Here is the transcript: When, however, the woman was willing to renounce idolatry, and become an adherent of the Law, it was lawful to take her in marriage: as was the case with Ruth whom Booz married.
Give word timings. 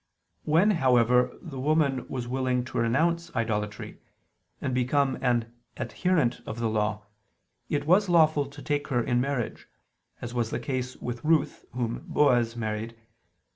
When, 0.45 0.71
however, 0.71 1.37
the 1.43 1.59
woman 1.59 2.07
was 2.09 2.27
willing 2.27 2.65
to 2.65 2.79
renounce 2.79 3.29
idolatry, 3.35 3.99
and 4.59 4.73
become 4.73 5.19
an 5.21 5.53
adherent 5.77 6.41
of 6.47 6.57
the 6.57 6.67
Law, 6.71 7.05
it 7.69 7.85
was 7.85 8.09
lawful 8.09 8.47
to 8.47 8.61
take 8.63 8.87
her 8.87 9.03
in 9.03 9.21
marriage: 9.21 9.67
as 10.19 10.33
was 10.33 10.49
the 10.49 10.57
case 10.59 10.95
with 10.97 11.23
Ruth 11.23 11.65
whom 11.73 12.03
Booz 12.07 12.55
married. 12.55 12.97